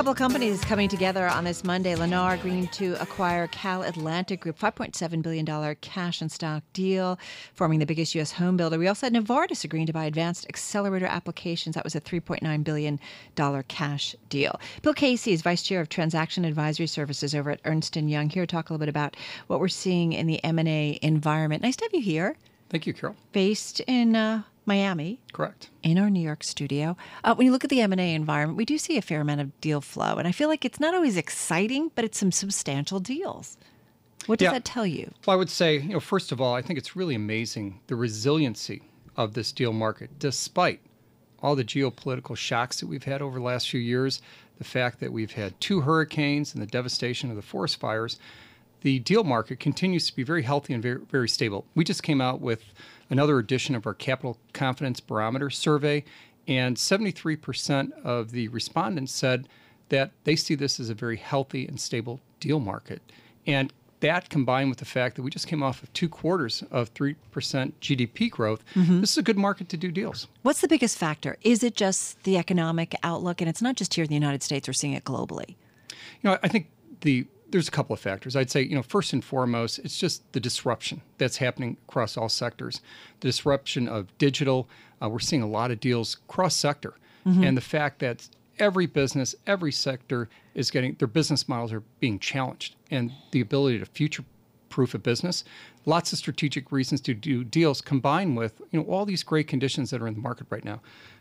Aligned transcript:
couple 0.00 0.12
of 0.12 0.16
companies 0.16 0.64
coming 0.64 0.88
together 0.88 1.28
on 1.28 1.44
this 1.44 1.62
Monday. 1.62 1.94
Lennar 1.94 2.32
agreeing 2.32 2.68
to 2.68 2.94
acquire 3.02 3.46
Cal 3.48 3.82
Atlantic 3.82 4.40
Group, 4.40 4.58
$5.7 4.58 5.20
billion 5.20 5.76
cash 5.82 6.22
and 6.22 6.32
stock 6.32 6.62
deal, 6.72 7.18
forming 7.52 7.80
the 7.80 7.84
biggest 7.84 8.14
U.S. 8.14 8.32
home 8.32 8.56
builder. 8.56 8.78
We 8.78 8.88
also 8.88 9.04
had 9.04 9.12
Novartis 9.12 9.62
agreeing 9.62 9.84
to 9.84 9.92
buy 9.92 10.06
Advanced 10.06 10.46
Accelerator 10.48 11.04
Applications. 11.04 11.74
That 11.74 11.84
was 11.84 11.94
a 11.94 12.00
$3.9 12.00 12.64
billion 12.64 12.98
cash 13.68 14.16
deal. 14.30 14.58
Bill 14.80 14.94
Casey 14.94 15.32
is 15.32 15.42
Vice 15.42 15.62
Chair 15.62 15.82
of 15.82 15.90
Transaction 15.90 16.46
Advisory 16.46 16.86
Services 16.86 17.34
over 17.34 17.50
at 17.50 17.60
Ernst 17.66 17.94
& 17.96 17.96
Young. 17.96 18.30
Here 18.30 18.46
to 18.46 18.50
talk 18.50 18.70
a 18.70 18.72
little 18.72 18.80
bit 18.80 18.88
about 18.88 19.18
what 19.48 19.60
we're 19.60 19.68
seeing 19.68 20.14
in 20.14 20.26
the 20.26 20.42
M&A 20.42 20.98
environment. 21.02 21.62
Nice 21.62 21.76
to 21.76 21.84
have 21.84 21.92
you 21.92 22.00
here. 22.00 22.38
Thank 22.70 22.86
you, 22.86 22.94
Carol. 22.94 23.16
Based 23.32 23.80
in 23.80 24.16
uh, 24.16 24.44
Miami. 24.66 25.20
Correct. 25.32 25.70
In 25.82 25.98
our 25.98 26.10
New 26.10 26.20
York 26.20 26.44
studio. 26.44 26.96
Uh, 27.24 27.34
when 27.34 27.46
you 27.46 27.52
look 27.52 27.64
at 27.64 27.70
the 27.70 27.80
M&A 27.80 28.14
environment, 28.14 28.56
we 28.56 28.64
do 28.64 28.78
see 28.78 28.96
a 28.96 29.02
fair 29.02 29.20
amount 29.20 29.40
of 29.40 29.60
deal 29.60 29.80
flow. 29.80 30.16
And 30.16 30.28
I 30.28 30.32
feel 30.32 30.48
like 30.48 30.64
it's 30.64 30.80
not 30.80 30.94
always 30.94 31.16
exciting, 31.16 31.90
but 31.94 32.04
it's 32.04 32.18
some 32.18 32.32
substantial 32.32 33.00
deals. 33.00 33.56
What 34.26 34.38
does 34.38 34.46
yeah. 34.46 34.52
that 34.52 34.64
tell 34.64 34.86
you? 34.86 35.12
Well, 35.26 35.34
I 35.34 35.38
would 35.38 35.50
say, 35.50 35.78
you 35.78 35.88
know, 35.88 36.00
first 36.00 36.30
of 36.30 36.40
all, 36.40 36.54
I 36.54 36.62
think 36.62 36.78
it's 36.78 36.94
really 36.94 37.14
amazing 37.14 37.80
the 37.86 37.96
resiliency 37.96 38.82
of 39.16 39.34
this 39.34 39.52
deal 39.52 39.72
market, 39.72 40.18
despite 40.18 40.80
all 41.42 41.56
the 41.56 41.64
geopolitical 41.64 42.36
shocks 42.36 42.80
that 42.80 42.86
we've 42.86 43.04
had 43.04 43.22
over 43.22 43.38
the 43.38 43.44
last 43.44 43.68
few 43.68 43.80
years, 43.80 44.20
the 44.58 44.64
fact 44.64 45.00
that 45.00 45.12
we've 45.12 45.32
had 45.32 45.58
two 45.60 45.80
hurricanes 45.80 46.52
and 46.52 46.62
the 46.62 46.66
devastation 46.66 47.30
of 47.30 47.36
the 47.36 47.42
forest 47.42 47.80
fires, 47.80 48.18
the 48.82 48.98
deal 49.00 49.24
market 49.24 49.60
continues 49.60 50.06
to 50.06 50.16
be 50.16 50.22
very 50.22 50.42
healthy 50.42 50.72
and 50.72 50.82
very, 50.82 51.00
very 51.10 51.28
stable. 51.28 51.66
We 51.74 51.84
just 51.84 52.02
came 52.02 52.20
out 52.20 52.40
with 52.40 52.62
another 53.10 53.38
edition 53.38 53.74
of 53.74 53.86
our 53.86 53.94
Capital 53.94 54.38
Confidence 54.52 55.00
Barometer 55.00 55.50
survey, 55.50 56.04
and 56.46 56.76
73% 56.76 57.92
of 58.04 58.30
the 58.30 58.48
respondents 58.48 59.12
said 59.12 59.48
that 59.88 60.12
they 60.24 60.36
see 60.36 60.54
this 60.54 60.80
as 60.80 60.90
a 60.90 60.94
very 60.94 61.16
healthy 61.16 61.66
and 61.66 61.80
stable 61.80 62.20
deal 62.38 62.60
market. 62.60 63.02
And 63.46 63.72
that 64.00 64.30
combined 64.30 64.70
with 64.70 64.78
the 64.78 64.84
fact 64.84 65.16
that 65.16 65.22
we 65.22 65.30
just 65.30 65.46
came 65.46 65.62
off 65.62 65.82
of 65.82 65.92
two 65.92 66.08
quarters 66.08 66.64
of 66.70 66.92
3% 66.94 67.16
GDP 67.32 68.30
growth, 68.30 68.64
mm-hmm. 68.74 69.00
this 69.00 69.12
is 69.12 69.18
a 69.18 69.22
good 69.22 69.36
market 69.36 69.68
to 69.68 69.76
do 69.76 69.90
deals. 69.90 70.26
What's 70.42 70.62
the 70.62 70.68
biggest 70.68 70.96
factor? 70.96 71.36
Is 71.42 71.62
it 71.62 71.74
just 71.74 72.22
the 72.24 72.38
economic 72.38 72.94
outlook? 73.02 73.40
And 73.40 73.50
it's 73.50 73.60
not 73.60 73.76
just 73.76 73.94
here 73.94 74.04
in 74.04 74.08
the 74.08 74.14
United 74.14 74.42
States, 74.42 74.66
we're 74.66 74.72
seeing 74.72 74.94
it 74.94 75.04
globally. 75.04 75.50
You 76.22 76.30
know, 76.30 76.38
I 76.42 76.48
think 76.48 76.68
the 77.02 77.26
there's 77.50 77.68
a 77.68 77.70
couple 77.70 77.94
of 77.94 78.00
factors. 78.00 78.36
I'd 78.36 78.50
say, 78.50 78.62
you 78.62 78.74
know, 78.74 78.82
first 78.82 79.12
and 79.12 79.24
foremost, 79.24 79.78
it's 79.80 79.98
just 79.98 80.30
the 80.32 80.40
disruption 80.40 81.02
that's 81.18 81.38
happening 81.38 81.76
across 81.88 82.16
all 82.16 82.28
sectors. 82.28 82.80
The 83.20 83.28
disruption 83.28 83.88
of 83.88 84.16
digital. 84.18 84.68
Uh, 85.02 85.08
we're 85.08 85.18
seeing 85.18 85.42
a 85.42 85.48
lot 85.48 85.70
of 85.70 85.80
deals 85.80 86.18
cross 86.28 86.54
sector, 86.54 86.94
mm-hmm. 87.26 87.42
and 87.42 87.56
the 87.56 87.62
fact 87.62 87.98
that 88.00 88.28
every 88.58 88.86
business, 88.86 89.34
every 89.46 89.72
sector 89.72 90.28
is 90.54 90.70
getting 90.70 90.94
their 90.94 91.08
business 91.08 91.48
models 91.48 91.72
are 91.72 91.82
being 92.00 92.18
challenged, 92.18 92.76
and 92.90 93.12
the 93.32 93.40
ability 93.40 93.78
to 93.78 93.86
future 93.86 94.24
proof 94.68 94.94
a 94.94 94.98
business. 94.98 95.44
Lots 95.86 96.12
of 96.12 96.18
strategic 96.18 96.70
reasons 96.70 97.00
to 97.02 97.14
do 97.14 97.42
deals 97.42 97.80
combined 97.80 98.36
with 98.36 98.60
you 98.70 98.80
know 98.80 98.86
all 98.86 99.04
these 99.04 99.22
great 99.22 99.48
conditions 99.48 99.90
that 99.90 100.00
are 100.00 100.06
in 100.06 100.14
the 100.14 100.20
market 100.20 100.46
right 100.50 100.64
now. 100.64 100.80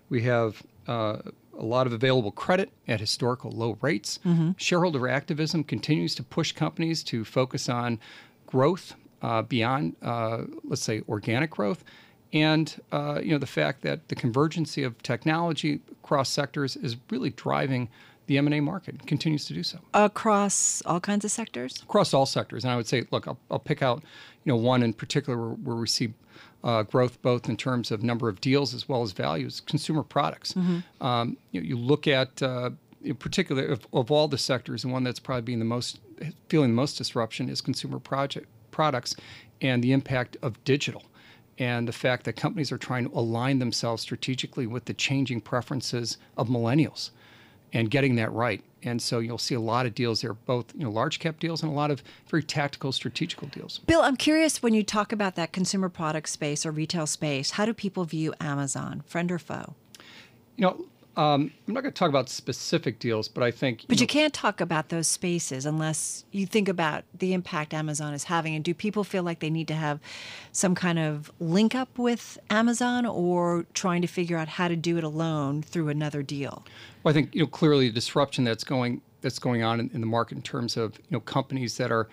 We 0.09 0.23
have 0.23 0.61
uh, 0.87 1.19
a 1.59 1.65
lot 1.65 1.85
of 1.85 1.93
available 1.93 2.31
credit 2.31 2.71
at 2.87 2.99
historical 2.99 3.51
low 3.51 3.77
rates. 3.81 4.19
Mm-hmm. 4.25 4.51
Shareholder 4.57 5.07
activism 5.07 5.63
continues 5.63 6.15
to 6.15 6.23
push 6.23 6.53
companies 6.53 7.03
to 7.03 7.25
focus 7.25 7.69
on 7.69 7.99
growth 8.47 8.95
uh, 9.21 9.41
beyond, 9.41 9.95
uh, 10.01 10.43
let's 10.63 10.81
say, 10.81 11.01
organic 11.07 11.51
growth. 11.51 11.83
And 12.31 12.79
uh, 12.91 13.19
you 13.23 13.31
know 13.31 13.39
the 13.39 13.47
fact 13.47 13.81
that 13.81 14.07
the 14.07 14.15
convergency 14.15 14.83
of 14.83 15.01
technology 15.01 15.81
across 16.03 16.29
sectors 16.29 16.75
is 16.75 16.95
really 17.09 17.31
driving 17.31 17.89
the 18.29 18.37
M&A 18.37 18.59
market 18.59 19.07
continues 19.07 19.43
to 19.45 19.55
do 19.55 19.63
so 19.63 19.79
across 19.95 20.83
all 20.85 20.99
kinds 20.99 21.25
of 21.25 21.31
sectors. 21.31 21.81
Across 21.81 22.13
all 22.13 22.27
sectors, 22.27 22.63
and 22.63 22.71
I 22.71 22.75
would 22.75 22.87
say, 22.87 23.03
look, 23.09 23.27
I'll, 23.27 23.39
I'll 23.49 23.57
pick 23.57 23.81
out, 23.81 24.03
you 24.43 24.51
know, 24.51 24.55
one 24.55 24.83
in 24.83 24.93
particular 24.93 25.35
where, 25.35 25.55
where 25.55 25.75
we 25.75 25.87
see 25.87 26.13
uh, 26.63 26.83
growth 26.83 27.19
both 27.23 27.49
in 27.49 27.57
terms 27.57 27.89
of 27.89 28.03
number 28.03 28.29
of 28.29 28.39
deals 28.39 28.75
as 28.75 28.87
well 28.87 29.01
as 29.01 29.13
values. 29.13 29.61
Consumer 29.61 30.03
products. 30.03 30.53
Mm-hmm. 30.53 31.03
Um, 31.03 31.37
you, 31.51 31.61
you, 31.61 31.75
look 31.75 32.05
at 32.05 32.43
uh, 32.43 32.69
in 33.03 33.15
particular 33.15 33.65
of, 33.65 33.87
of, 33.93 34.11
all 34.11 34.27
the 34.27 34.37
sectors, 34.37 34.83
the 34.83 34.89
one 34.89 35.03
that's 35.03 35.19
probably 35.19 35.41
being 35.41 35.59
the 35.59 35.65
most 35.65 35.99
feeling 36.49 36.69
the 36.69 36.75
most 36.75 36.99
disruption 36.99 37.49
is 37.49 37.61
consumer 37.61 37.97
project 37.97 38.45
products, 38.69 39.15
and 39.59 39.83
the 39.83 39.91
impact 39.91 40.37
of 40.43 40.63
digital 40.65 41.03
and 41.57 41.87
the 41.87 41.93
fact 41.93 42.25
that 42.25 42.33
companies 42.33 42.71
are 42.71 42.77
trying 42.77 43.09
to 43.09 43.17
align 43.17 43.57
themselves 43.57 44.03
strategically 44.03 44.67
with 44.67 44.85
the 44.85 44.93
changing 44.93 45.41
preferences 45.41 46.17
of 46.37 46.47
millennials 46.47 47.09
and 47.73 47.89
getting 47.89 48.15
that 48.15 48.31
right. 48.31 48.63
And 48.83 49.01
so 49.01 49.19
you'll 49.19 49.37
see 49.37 49.55
a 49.55 49.59
lot 49.59 49.85
of 49.85 49.93
deals 49.93 50.21
there, 50.21 50.33
both 50.33 50.73
you 50.75 50.83
know 50.83 50.89
large 50.89 51.19
cap 51.19 51.39
deals 51.39 51.61
and 51.61 51.71
a 51.71 51.75
lot 51.75 51.91
of 51.91 52.01
very 52.29 52.43
tactical, 52.43 52.91
strategical 52.91 53.47
deals. 53.49 53.79
Bill, 53.79 54.01
I'm 54.01 54.15
curious 54.15 54.63
when 54.63 54.73
you 54.73 54.83
talk 54.83 55.11
about 55.11 55.35
that 55.35 55.51
consumer 55.51 55.89
product 55.89 56.29
space 56.29 56.65
or 56.65 56.71
retail 56.71 57.05
space, 57.05 57.51
how 57.51 57.65
do 57.65 57.73
people 57.73 58.05
view 58.05 58.33
Amazon, 58.39 59.03
friend 59.05 59.31
or 59.31 59.39
foe? 59.39 59.75
You 60.55 60.65
know, 60.65 60.85
um, 61.17 61.51
I'm 61.67 61.73
not 61.73 61.81
going 61.81 61.91
to 61.91 61.99
talk 61.99 62.09
about 62.09 62.29
specific 62.29 62.99
deals, 62.99 63.27
but 63.27 63.43
I 63.43 63.51
think. 63.51 63.83
You 63.83 63.87
but 63.89 63.97
know, 63.97 64.01
you 64.01 64.07
can't 64.07 64.33
talk 64.33 64.61
about 64.61 64.89
those 64.89 65.07
spaces 65.07 65.65
unless 65.65 66.23
you 66.31 66.45
think 66.45 66.69
about 66.69 67.03
the 67.17 67.33
impact 67.33 67.73
Amazon 67.73 68.13
is 68.13 68.25
having. 68.25 68.55
And 68.55 68.63
do 68.63 68.73
people 68.73 69.03
feel 69.03 69.23
like 69.23 69.39
they 69.39 69.49
need 69.49 69.67
to 69.69 69.73
have 69.73 69.99
some 70.51 70.75
kind 70.75 70.99
of 70.99 71.31
link 71.39 71.75
up 71.75 71.97
with 71.97 72.37
Amazon 72.49 73.05
or 73.05 73.65
trying 73.73 74.01
to 74.01 74.07
figure 74.07 74.37
out 74.37 74.47
how 74.47 74.67
to 74.67 74.75
do 74.75 74.97
it 74.97 75.03
alone 75.03 75.61
through 75.61 75.89
another 75.89 76.23
deal? 76.23 76.63
Well, 77.03 77.11
I 77.11 77.13
think 77.13 77.35
you 77.35 77.41
know 77.41 77.47
clearly 77.47 77.87
the 77.87 77.95
disruption 77.95 78.43
that's 78.43 78.63
going 78.63 79.01
that's 79.21 79.39
going 79.39 79.63
on 79.63 79.79
in, 79.79 79.89
in 79.93 80.01
the 80.01 80.07
market 80.07 80.37
in 80.37 80.41
terms 80.41 80.77
of 80.77 80.97
you 80.97 81.17
know 81.17 81.21
companies 81.21 81.77
that 81.77 81.91
are. 81.91 82.07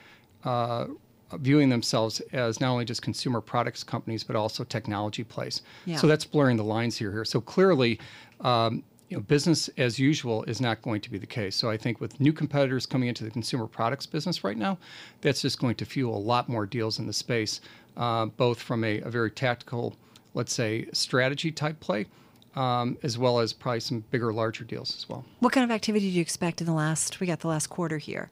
Uh, 0.44 0.86
viewing 1.34 1.68
themselves 1.68 2.20
as 2.32 2.60
not 2.60 2.70
only 2.70 2.84
just 2.84 3.02
consumer 3.02 3.40
products 3.40 3.82
companies 3.82 4.22
but 4.22 4.36
also 4.36 4.64
technology 4.64 5.24
plays. 5.24 5.62
Yeah. 5.84 5.96
So 5.96 6.06
that's 6.06 6.24
blurring 6.24 6.56
the 6.56 6.64
lines 6.64 6.96
here. 6.96 7.10
Here, 7.10 7.24
so 7.24 7.40
clearly, 7.40 7.98
um, 8.40 8.82
you 9.08 9.16
know, 9.16 9.22
business 9.22 9.68
as 9.76 9.98
usual 9.98 10.42
is 10.44 10.60
not 10.60 10.82
going 10.82 11.00
to 11.00 11.10
be 11.10 11.18
the 11.18 11.26
case. 11.26 11.54
So 11.54 11.70
I 11.70 11.76
think 11.76 12.00
with 12.00 12.20
new 12.20 12.32
competitors 12.32 12.86
coming 12.86 13.08
into 13.08 13.24
the 13.24 13.30
consumer 13.30 13.66
products 13.66 14.06
business 14.06 14.42
right 14.42 14.56
now, 14.56 14.78
that's 15.20 15.42
just 15.42 15.60
going 15.60 15.76
to 15.76 15.84
fuel 15.84 16.16
a 16.16 16.18
lot 16.18 16.48
more 16.48 16.66
deals 16.66 16.98
in 16.98 17.06
the 17.06 17.12
space, 17.12 17.60
uh, 17.96 18.26
both 18.26 18.60
from 18.60 18.82
a, 18.84 19.00
a, 19.02 19.10
very 19.10 19.30
tactical, 19.30 19.94
let's 20.34 20.52
say, 20.52 20.86
strategy 20.92 21.52
type 21.52 21.78
play. 21.80 22.06
Um, 22.56 22.96
as 23.02 23.18
well 23.18 23.40
as 23.40 23.52
probably 23.52 23.80
some 23.80 24.02
bigger, 24.10 24.32
larger 24.32 24.64
deals 24.64 24.96
as 24.96 25.06
well. 25.10 25.26
What 25.40 25.52
kind 25.52 25.62
of 25.62 25.70
activity 25.70 26.08
do 26.08 26.14
you 26.14 26.22
expect 26.22 26.62
in 26.62 26.66
the 26.66 26.72
last? 26.72 27.20
We 27.20 27.26
got 27.26 27.40
the 27.40 27.48
last 27.48 27.66
quarter 27.66 27.98
here. 27.98 28.30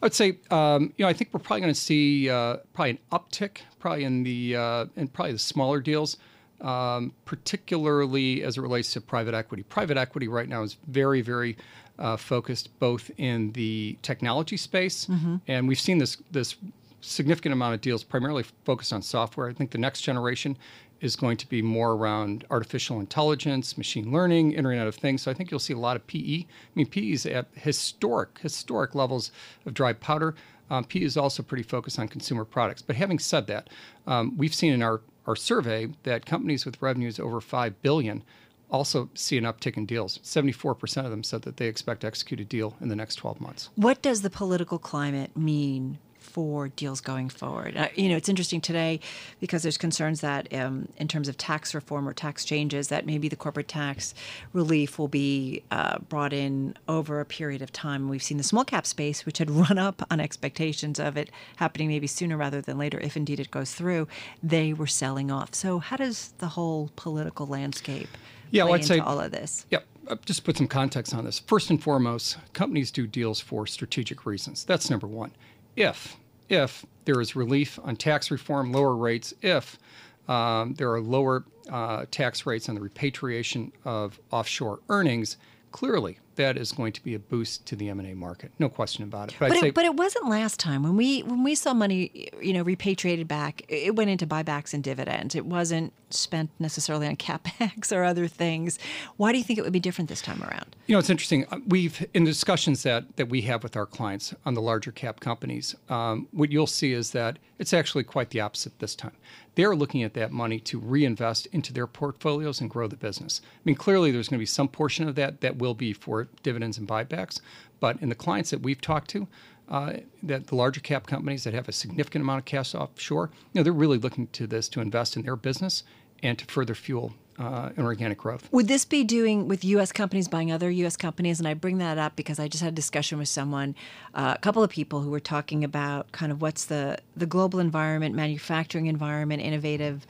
I 0.00 0.06
would 0.06 0.14
say, 0.14 0.38
um, 0.50 0.92
you 0.96 1.04
know, 1.04 1.08
I 1.08 1.12
think 1.12 1.30
we're 1.32 1.40
probably 1.40 1.62
going 1.62 1.74
to 1.74 1.80
see 1.80 2.30
uh, 2.30 2.58
probably 2.72 2.90
an 2.90 2.98
uptick, 3.10 3.58
probably 3.80 4.04
in 4.04 4.22
the 4.22 4.56
uh, 4.56 4.86
in 4.96 5.08
probably 5.08 5.32
the 5.32 5.38
smaller 5.38 5.80
deals 5.80 6.18
um, 6.60 7.12
particularly 7.24 8.42
as 8.42 8.56
it 8.58 8.60
relates 8.60 8.92
to 8.92 9.00
private 9.00 9.34
equity. 9.34 9.62
Private 9.64 9.96
equity 9.96 10.28
right 10.28 10.48
now 10.48 10.62
is 10.62 10.76
very, 10.86 11.20
very 11.20 11.56
uh, 11.98 12.16
focused 12.16 12.76
both 12.78 13.10
in 13.16 13.52
the 13.52 13.96
technology 14.02 14.56
space, 14.56 15.06
mm-hmm. 15.06 15.36
and 15.48 15.66
we've 15.66 15.80
seen 15.80 15.98
this 15.98 16.16
this 16.30 16.56
significant 17.00 17.52
amount 17.52 17.74
of 17.74 17.80
deals 17.80 18.02
primarily 18.02 18.44
focused 18.64 18.92
on 18.92 19.02
software. 19.02 19.48
I 19.48 19.52
think 19.52 19.70
the 19.70 19.78
next 19.78 20.00
generation 20.02 20.56
is 21.00 21.16
going 21.16 21.36
to 21.36 21.48
be 21.48 21.62
more 21.62 21.92
around 21.92 22.44
artificial 22.50 23.00
intelligence, 23.00 23.78
machine 23.78 24.12
learning, 24.12 24.52
Internet 24.52 24.86
of 24.86 24.94
Things. 24.94 25.22
So 25.22 25.30
I 25.30 25.34
think 25.34 25.50
you'll 25.50 25.60
see 25.60 25.74
a 25.74 25.78
lot 25.78 25.96
of 25.96 26.06
PE. 26.06 26.40
I 26.40 26.46
mean, 26.74 26.86
PE 26.86 27.12
is 27.12 27.26
at 27.26 27.46
historic 27.54 28.38
historic 28.40 28.94
levels 28.94 29.30
of 29.66 29.74
dry 29.74 29.92
powder. 29.92 30.34
Um, 30.70 30.84
PE 30.84 31.00
is 31.00 31.16
also 31.16 31.42
pretty 31.42 31.62
focused 31.62 31.98
on 31.98 32.08
consumer 32.08 32.44
products. 32.44 32.82
But 32.82 32.96
having 32.96 33.18
said 33.18 33.46
that, 33.46 33.70
um, 34.06 34.36
we've 34.36 34.54
seen 34.54 34.72
in 34.72 34.82
our 34.82 35.00
our 35.26 35.36
survey 35.36 35.88
that 36.04 36.24
companies 36.24 36.64
with 36.64 36.80
revenues 36.80 37.20
over 37.20 37.38
5 37.38 37.82
billion 37.82 38.24
also 38.70 39.10
see 39.14 39.36
an 39.36 39.44
uptick 39.44 39.76
in 39.76 39.86
deals. 39.86 40.18
74% 40.18 41.04
of 41.04 41.10
them 41.10 41.22
said 41.22 41.42
that 41.42 41.58
they 41.58 41.66
expect 41.66 42.00
to 42.00 42.06
execute 42.06 42.40
a 42.40 42.44
deal 42.44 42.76
in 42.80 42.88
the 42.88 42.96
next 42.96 43.16
12 43.16 43.40
months. 43.40 43.70
What 43.76 44.02
does 44.02 44.22
the 44.22 44.30
political 44.30 44.78
climate 44.78 45.36
mean 45.36 45.98
for 46.28 46.68
deals 46.68 47.00
going 47.00 47.28
forward. 47.28 47.76
Uh, 47.76 47.88
you 47.94 48.08
know, 48.08 48.16
it's 48.16 48.28
interesting 48.28 48.60
today 48.60 49.00
because 49.40 49.62
there's 49.62 49.78
concerns 49.78 50.20
that 50.20 50.52
um, 50.54 50.88
in 50.98 51.08
terms 51.08 51.28
of 51.28 51.36
tax 51.36 51.74
reform 51.74 52.08
or 52.08 52.12
tax 52.12 52.44
changes, 52.44 52.88
that 52.88 53.06
maybe 53.06 53.28
the 53.28 53.36
corporate 53.36 53.68
tax 53.68 54.14
relief 54.52 54.98
will 54.98 55.08
be 55.08 55.62
uh, 55.70 55.98
brought 55.98 56.32
in 56.32 56.74
over 56.88 57.20
a 57.20 57.24
period 57.24 57.62
of 57.62 57.72
time. 57.72 58.08
We've 58.08 58.22
seen 58.22 58.36
the 58.36 58.42
small 58.44 58.64
cap 58.64 58.86
space, 58.86 59.24
which 59.24 59.38
had 59.38 59.50
run 59.68 59.78
up 59.78 60.06
on 60.10 60.20
expectations 60.20 60.98
of 61.00 61.16
it 61.16 61.30
happening 61.56 61.88
maybe 61.88 62.06
sooner 62.06 62.36
rather 62.36 62.60
than 62.60 62.78
later, 62.78 62.98
if 63.00 63.16
indeed 63.16 63.40
it 63.40 63.50
goes 63.50 63.72
through, 63.72 64.08
they 64.42 64.72
were 64.72 64.86
selling 64.86 65.30
off. 65.30 65.54
So, 65.54 65.78
how 65.78 65.96
does 65.96 66.32
the 66.38 66.48
whole 66.48 66.90
political 66.96 67.46
landscape 67.46 68.08
yeah, 68.50 68.64
play 68.64 68.74
into 68.74 68.86
say, 68.86 68.98
all 68.98 69.20
of 69.20 69.32
this? 69.32 69.66
Yep. 69.70 69.84
Uh, 70.08 70.16
just 70.24 70.44
put 70.44 70.56
some 70.56 70.66
context 70.66 71.14
on 71.14 71.24
this. 71.24 71.38
First 71.38 71.68
and 71.70 71.82
foremost, 71.82 72.38
companies 72.54 72.90
do 72.90 73.06
deals 73.06 73.40
for 73.40 73.66
strategic 73.66 74.24
reasons. 74.24 74.64
That's 74.64 74.88
number 74.88 75.06
one. 75.06 75.32
If 75.78 76.16
if 76.48 76.84
there 77.04 77.20
is 77.20 77.36
relief 77.36 77.78
on 77.84 77.94
tax 77.94 78.30
reform, 78.32 78.72
lower 78.72 78.96
rates, 78.96 79.32
if 79.42 79.78
um, 80.26 80.74
there 80.74 80.90
are 80.92 81.00
lower 81.00 81.44
uh, 81.70 82.06
tax 82.10 82.46
rates 82.46 82.68
on 82.68 82.74
the 82.74 82.80
repatriation 82.80 83.70
of 83.84 84.18
offshore 84.32 84.80
earnings, 84.88 85.36
clearly 85.70 86.18
that 86.38 86.56
is 86.56 86.72
going 86.72 86.92
to 86.92 87.02
be 87.04 87.14
a 87.14 87.18
boost 87.18 87.66
to 87.66 87.76
the 87.76 87.90
M&A 87.90 88.14
market. 88.14 88.50
No 88.58 88.68
question 88.68 89.04
about 89.04 89.30
it. 89.30 89.36
But, 89.38 89.50
But 89.50 89.62
it, 89.62 89.74
but 89.74 89.84
it 89.84 89.94
wasn't 89.94 90.28
last 90.28 90.58
time 90.58 90.82
when 90.82 90.96
we 90.96 91.22
when 91.22 91.44
we 91.44 91.54
saw 91.54 91.74
money, 91.74 92.30
you 92.40 92.54
know, 92.54 92.62
repatriated 92.62 93.28
back. 93.28 93.62
It 93.68 93.94
went 93.94 94.10
into 94.10 94.26
buybacks 94.26 94.72
and 94.72 94.82
dividends. 94.82 95.34
It 95.34 95.44
wasn't 95.44 95.92
spent 96.10 96.50
necessarily 96.58 97.06
on 97.06 97.16
capex 97.16 97.94
or 97.94 98.04
other 98.04 98.26
things. 98.26 98.78
Why 99.16 99.32
do 99.32 99.38
you 99.38 99.44
think 99.44 99.58
it 99.58 99.62
would 99.62 99.72
be 99.72 99.80
different 99.80 100.08
this 100.08 100.22
time 100.22 100.42
around? 100.42 100.74
You 100.86 100.94
know, 100.94 100.98
it's 100.98 101.10
interesting. 101.10 101.44
Uh, 101.50 101.58
We've 101.66 102.06
in 102.14 102.24
the 102.24 102.30
discussions 102.30 102.82
that 102.84 103.16
that 103.16 103.28
we 103.28 103.42
have 103.42 103.62
with 103.62 103.76
our 103.76 103.86
clients 103.86 104.34
on 104.46 104.54
the 104.54 104.62
larger 104.62 104.92
cap 104.92 105.20
companies, 105.20 105.74
um, 105.88 106.28
what 106.32 106.50
you'll 106.50 106.66
see 106.66 106.92
is 106.92 107.10
that 107.10 107.38
it's 107.58 107.74
actually 107.74 108.04
quite 108.04 108.30
the 108.30 108.40
opposite 108.40 108.78
this 108.78 108.94
time. 108.94 109.12
They're 109.56 109.74
looking 109.74 110.04
at 110.04 110.14
that 110.14 110.30
money 110.30 110.60
to 110.60 110.78
reinvest 110.78 111.46
into 111.46 111.72
their 111.72 111.88
portfolios 111.88 112.60
and 112.60 112.70
grow 112.70 112.86
the 112.86 112.96
business. 112.96 113.40
I 113.44 113.60
mean, 113.64 113.74
clearly 113.74 114.12
there's 114.12 114.28
going 114.28 114.38
to 114.38 114.42
be 114.42 114.46
some 114.46 114.68
portion 114.68 115.08
of 115.08 115.16
that 115.16 115.40
that 115.40 115.56
will 115.56 115.74
be 115.74 115.92
for 115.92 116.27
dividends 116.42 116.78
and 116.78 116.88
buybacks, 116.88 117.40
but 117.80 118.00
in 118.02 118.08
the 118.08 118.14
clients 118.14 118.50
that 118.50 118.62
we've 118.62 118.80
talked 118.80 119.10
to, 119.10 119.28
uh, 119.68 119.94
that 120.22 120.46
the 120.46 120.54
larger 120.54 120.80
cap 120.80 121.06
companies 121.06 121.44
that 121.44 121.54
have 121.54 121.68
a 121.68 121.72
significant 121.72 122.22
amount 122.22 122.38
of 122.38 122.44
cash 122.44 122.74
offshore, 122.74 123.30
you 123.52 123.58
know, 123.58 123.62
they're 123.62 123.72
really 123.72 123.98
looking 123.98 124.26
to 124.28 124.46
this 124.46 124.68
to 124.70 124.80
invest 124.80 125.16
in 125.16 125.22
their 125.22 125.36
business 125.36 125.82
and 126.22 126.38
to 126.38 126.44
further 126.46 126.74
fuel 126.74 127.12
uh, 127.38 127.70
inorganic 127.76 128.18
growth. 128.18 128.48
Would 128.52 128.66
this 128.66 128.84
be 128.84 129.04
doing 129.04 129.46
with 129.46 129.64
U.S. 129.64 129.92
companies 129.92 130.26
buying 130.26 130.50
other 130.50 130.70
U.S. 130.70 130.96
companies? 130.96 131.38
And 131.38 131.46
I 131.46 131.54
bring 131.54 131.78
that 131.78 131.96
up 131.98 132.16
because 132.16 132.40
I 132.40 132.48
just 132.48 132.62
had 132.62 132.72
a 132.72 132.76
discussion 132.76 133.18
with 133.18 133.28
someone, 133.28 133.76
uh, 134.14 134.34
a 134.36 134.40
couple 134.40 134.62
of 134.62 134.70
people 134.70 135.02
who 135.02 135.10
were 135.10 135.20
talking 135.20 135.62
about 135.62 136.10
kind 136.12 136.32
of 136.32 136.42
what's 136.42 136.64
the 136.64 136.98
the 137.16 137.26
global 137.26 137.60
environment, 137.60 138.14
manufacturing 138.14 138.86
environment, 138.86 139.42
innovative. 139.42 140.06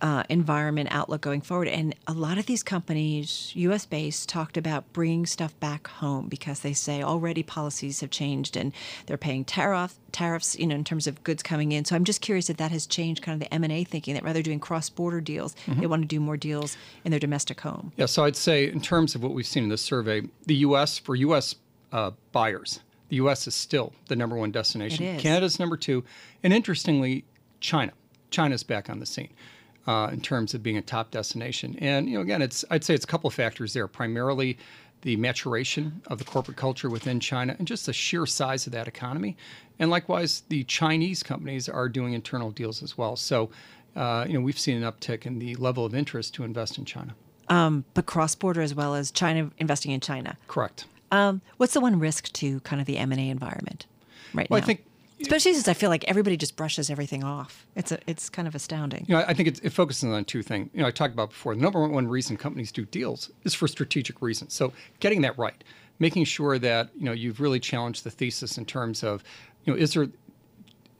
Uh, 0.00 0.22
environment 0.28 0.88
outlook 0.90 1.22
going 1.22 1.40
forward. 1.40 1.66
And 1.66 1.94
a 2.06 2.12
lot 2.12 2.36
of 2.36 2.44
these 2.44 2.62
companies, 2.62 3.52
US 3.54 3.86
based, 3.86 4.28
talked 4.28 4.58
about 4.58 4.92
bringing 4.92 5.24
stuff 5.24 5.58
back 5.60 5.86
home 5.88 6.28
because 6.28 6.60
they 6.60 6.74
say 6.74 7.02
already 7.02 7.42
policies 7.42 8.00
have 8.00 8.10
changed 8.10 8.54
and 8.54 8.72
they're 9.06 9.16
paying 9.16 9.46
tariff, 9.46 9.94
tariffs, 10.12 10.58
you 10.58 10.66
know, 10.66 10.74
in 10.74 10.84
terms 10.84 11.06
of 11.06 11.22
goods 11.24 11.42
coming 11.42 11.72
in. 11.72 11.86
So 11.86 11.96
I'm 11.96 12.04
just 12.04 12.20
curious 12.20 12.50
if 12.50 12.58
that 12.58 12.70
has 12.70 12.86
changed 12.86 13.22
kind 13.22 13.40
of 13.40 13.48
the 13.48 13.54
M&A 13.54 13.84
thinking 13.84 14.12
that 14.14 14.24
rather 14.24 14.42
doing 14.42 14.60
cross 14.60 14.90
border 14.90 15.22
deals, 15.22 15.54
they 15.66 15.86
want 15.86 16.02
to 16.02 16.08
do 16.08 16.20
more 16.20 16.36
deals 16.36 16.76
in 17.04 17.10
their 17.10 17.20
domestic 17.20 17.60
home. 17.62 17.92
Yeah, 17.96 18.06
so 18.06 18.24
I'd 18.24 18.36
say 18.36 18.68
in 18.68 18.80
terms 18.80 19.14
of 19.14 19.22
what 19.22 19.32
we've 19.32 19.46
seen 19.46 19.62
in 19.62 19.68
this 19.70 19.82
survey, 19.82 20.22
the 20.44 20.56
U.S. 20.56 20.98
for 20.98 21.14
U.S. 21.16 21.54
Uh, 21.92 22.10
buyers, 22.32 22.80
the 23.08 23.16
U.S. 23.16 23.46
is 23.46 23.54
still 23.54 23.92
the 24.08 24.16
number 24.16 24.36
one 24.36 24.50
destination. 24.50 25.18
Canada's 25.18 25.58
number 25.58 25.76
two, 25.76 26.04
and 26.42 26.52
interestingly, 26.52 27.24
China. 27.60 27.92
China's 28.30 28.64
back 28.64 28.90
on 28.90 28.98
the 28.98 29.06
scene 29.06 29.32
uh, 29.86 30.08
in 30.12 30.20
terms 30.20 30.54
of 30.54 30.62
being 30.62 30.76
a 30.76 30.82
top 30.82 31.10
destination. 31.10 31.76
And 31.80 32.08
you 32.08 32.16
know, 32.16 32.22
again, 32.22 32.42
it's 32.42 32.64
I'd 32.70 32.84
say 32.84 32.94
it's 32.94 33.04
a 33.04 33.08
couple 33.08 33.28
of 33.28 33.34
factors 33.34 33.72
there. 33.74 33.86
Primarily, 33.86 34.58
the 35.02 35.16
maturation 35.16 36.00
of 36.06 36.18
the 36.18 36.24
corporate 36.24 36.56
culture 36.56 36.88
within 36.88 37.20
China 37.20 37.54
and 37.58 37.68
just 37.68 37.86
the 37.86 37.92
sheer 37.92 38.24
size 38.26 38.66
of 38.66 38.72
that 38.72 38.88
economy. 38.88 39.36
And 39.78 39.90
likewise, 39.90 40.42
the 40.48 40.64
Chinese 40.64 41.22
companies 41.22 41.68
are 41.68 41.88
doing 41.88 42.14
internal 42.14 42.50
deals 42.50 42.82
as 42.82 42.96
well. 42.96 43.16
So, 43.16 43.50
uh, 43.96 44.24
you 44.26 44.34
know, 44.34 44.40
we've 44.40 44.58
seen 44.58 44.82
an 44.82 44.90
uptick 44.90 45.26
in 45.26 45.38
the 45.38 45.54
level 45.56 45.84
of 45.84 45.94
interest 45.94 46.32
to 46.34 46.44
invest 46.44 46.78
in 46.78 46.84
China. 46.86 47.14
Um, 47.48 47.84
but 47.92 48.06
cross 48.06 48.34
border 48.34 48.62
as 48.62 48.74
well 48.74 48.94
as 48.94 49.10
China 49.10 49.50
investing 49.58 49.90
in 49.92 50.00
China. 50.00 50.38
Correct. 50.48 50.86
Um, 51.12 51.42
what's 51.58 51.74
the 51.74 51.80
one 51.80 51.98
risk 51.98 52.32
to 52.32 52.60
kind 52.60 52.80
of 52.80 52.86
the 52.86 52.96
M&A 52.96 53.28
environment 53.28 53.86
right 54.32 54.48
Well, 54.48 54.62
I 54.62 54.64
think- 54.64 54.84
Especially 55.24 55.54
since 55.54 55.68
I 55.68 55.72
feel 55.72 55.88
like 55.88 56.04
everybody 56.04 56.36
just 56.36 56.54
brushes 56.54 56.90
everything 56.90 57.24
off. 57.24 57.66
It's 57.74 57.90
a, 57.90 57.98
it's 58.06 58.28
kind 58.28 58.46
of 58.46 58.54
astounding. 58.54 59.06
You 59.08 59.16
know, 59.16 59.24
I 59.26 59.32
think 59.32 59.48
it, 59.48 59.60
it 59.64 59.70
focuses 59.70 60.04
on 60.04 60.24
two 60.26 60.42
things. 60.42 60.68
You 60.74 60.82
know, 60.82 60.86
I 60.86 60.90
talked 60.90 61.14
about 61.14 61.30
before. 61.30 61.54
The 61.54 61.62
number 61.62 61.86
one 61.88 62.06
reason 62.06 62.36
companies 62.36 62.70
do 62.70 62.84
deals 62.84 63.30
is 63.44 63.54
for 63.54 63.66
strategic 63.66 64.20
reasons. 64.20 64.52
So 64.52 64.74
getting 65.00 65.22
that 65.22 65.38
right, 65.38 65.64
making 65.98 66.24
sure 66.24 66.58
that 66.58 66.90
you 66.94 67.04
know 67.04 67.12
you've 67.12 67.40
really 67.40 67.58
challenged 67.58 68.04
the 68.04 68.10
thesis 68.10 68.58
in 68.58 68.66
terms 68.66 69.02
of, 69.02 69.24
you 69.64 69.72
know, 69.72 69.78
is 69.78 69.94
there 69.94 70.08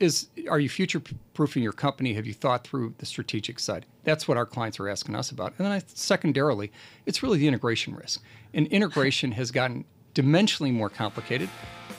is 0.01 0.29
are 0.49 0.59
you 0.59 0.71
future 0.71 1.03
proofing 1.35 1.63
your 1.63 1.73
company? 1.73 2.15
Have 2.15 2.27
you 2.27 2.35
thought 2.35 2.67
through 2.67 2.95
the 2.99 3.07
strategic 3.07 3.59
side? 3.59 3.85
That's 4.05 4.27
what 4.27 4.39
our 4.39 4.47
clients 4.47 4.81
are 4.81 4.89
asking 4.89 5.17
us 5.17 5.31
about. 5.31 5.53
And 5.59 5.67
then 5.67 5.73
I, 5.73 5.83
secondarily, 5.87 6.73
it's 7.05 7.23
really 7.23 7.39
the 7.39 7.47
integration 7.47 7.95
risk. 7.95 8.23
And 8.55 8.67
integration 8.69 9.33
has 9.33 9.51
gotten 9.51 9.85
dimensionally 10.15 10.73
more 10.73 10.89
complicated 10.89 11.51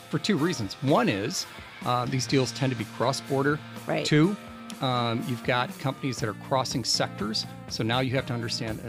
for 0.10 0.19
two 0.19 0.38
reasons. 0.38 0.74
One 0.81 1.10
is 1.10 1.45
uh, 1.83 2.06
these 2.06 2.27
deals 2.27 2.51
tend 2.51 2.72
to 2.72 2.77
be 2.77 2.86
cross-border. 2.98 3.60
Right. 3.88 4.06
Two, 4.06 4.36
um, 4.81 5.24
you've 5.27 5.44
got 5.44 5.77
companies 5.80 6.18
that 6.18 6.30
are 6.30 6.33
crossing 6.48 6.83
sectors, 6.83 7.45
so 7.69 7.83
now 7.83 8.00
you 8.00 8.12
have 8.16 8.25
to 8.27 8.33
understand 8.33 8.80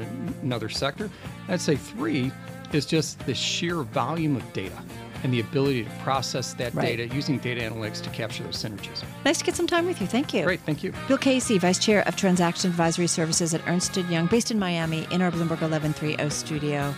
another 0.43 0.69
sector. 0.69 1.11
I'd 1.49 1.61
say 1.61 1.77
three 1.77 2.33
is 2.73 2.87
just 2.87 3.19
the 3.27 3.35
sheer 3.35 3.83
volume 3.83 4.37
of 4.37 4.53
data 4.53 4.77
and 5.23 5.33
the 5.33 5.41
ability 5.41 5.85
to 5.85 5.91
process 6.03 6.53
that 6.55 6.75
Right. 6.75 6.97
data 6.97 7.15
using 7.15 7.39
data 7.39 7.61
analytics 7.63 8.03
to 8.03 8.11
capture 8.11 8.43
those 8.43 8.63
synergies. 8.63 9.03
Nice 9.25 9.39
to 9.39 9.45
get 9.45 9.55
some 9.57 9.67
time 9.67 9.87
with 9.87 10.01
you. 10.01 10.07
Thank 10.07 10.35
you. 10.35 10.43
Great, 10.45 10.61
thank 10.61 10.83
you. 10.85 10.93
Bill 11.09 11.17
Casey, 11.19 11.59
Vice 11.59 11.79
Chair 11.79 12.07
of 12.07 12.17
Transaction 12.17 12.71
Advisory 12.71 13.07
Services 13.07 13.55
at 13.55 13.67
Ernst 13.67 13.97
& 13.97 14.11
Young, 14.11 14.27
based 14.27 14.51
in 14.51 14.59
Miami, 14.59 15.07
in 15.11 15.23
our 15.23 15.31
Bloomberg 15.31 15.63
1130 15.63 16.29
studio. 16.31 16.93